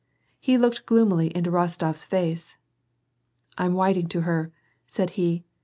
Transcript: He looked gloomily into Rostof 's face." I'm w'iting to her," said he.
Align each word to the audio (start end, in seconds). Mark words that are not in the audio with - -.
He 0.39 0.57
looked 0.57 0.87
gloomily 0.87 1.27
into 1.37 1.51
Rostof 1.51 1.93
's 1.95 2.03
face." 2.03 2.57
I'm 3.59 3.73
w'iting 3.75 4.09
to 4.09 4.21
her," 4.21 4.51
said 4.87 5.11
he. 5.11 5.43